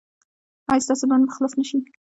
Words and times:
ایا 0.71 0.83
ستاسو 0.85 1.05
بند 1.09 1.23
به 1.27 1.33
خلاص 1.35 1.53
نه 1.59 1.63
شي؟ 1.69 1.77